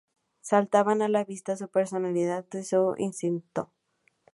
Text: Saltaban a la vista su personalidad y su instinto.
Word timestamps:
Saltaban 0.41 1.03
a 1.03 1.09
la 1.09 1.23
vista 1.23 1.55
su 1.55 1.67
personalidad 1.67 2.43
y 2.53 2.63
su 2.63 2.95
instinto. 2.97 3.69